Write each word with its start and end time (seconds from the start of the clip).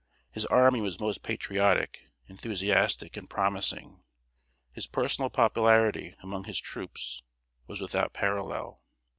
His 0.31 0.47
army 0.47 0.81
was 0.81 0.99
most 0.99 1.21
patriotic, 1.21 2.07
enthusiastic, 2.25 3.15
and 3.15 3.29
promising. 3.29 4.01
His 4.71 4.87
personal 4.87 5.29
popularity 5.29 6.15
among 6.23 6.45
his 6.45 6.59
troops 6.59 7.21
was 7.67 7.79
without 7.81 8.11
parallel. 8.11 8.81